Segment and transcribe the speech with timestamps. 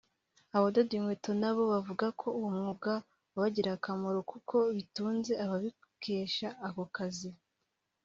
[0.55, 2.91] Abadoda inkweto na bo bavuga ko uwo mwuga
[3.33, 7.29] wabagiriye akamaro kuko bitunze babikesha ako kazi